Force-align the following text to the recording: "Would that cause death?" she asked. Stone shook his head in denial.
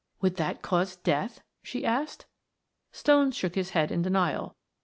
"Would 0.19 0.37
that 0.37 0.63
cause 0.63 0.95
death?" 0.95 1.41
she 1.61 1.85
asked. 1.85 2.25
Stone 2.91 3.33
shook 3.33 3.53
his 3.53 3.69
head 3.77 3.91
in 3.91 4.01
denial. 4.01 4.55